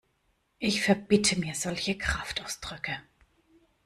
Ich 0.57 0.81
verbitte 0.81 1.37
mir 1.39 1.53
solche 1.53 1.95
Kraftausdrücke! 1.95 3.03